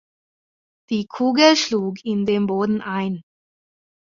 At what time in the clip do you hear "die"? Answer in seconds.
0.89-1.05